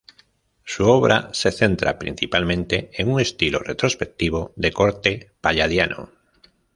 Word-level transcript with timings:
Su 0.63 0.87
obra 0.89 1.29
se 1.31 1.51
centra 1.51 1.99
principalmente 1.99 2.89
en 2.95 3.11
un 3.11 3.21
estilo 3.21 3.59
retrospectivo 3.59 4.51
de 4.55 4.71
corte 4.73 5.31
palladiano. 5.41 6.09